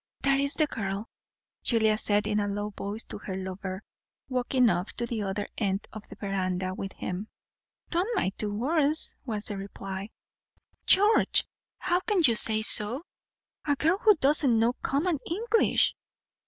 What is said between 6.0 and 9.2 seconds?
the verandah with him. "Tom might do worse,"